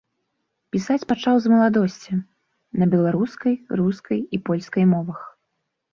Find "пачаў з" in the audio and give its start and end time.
1.11-1.51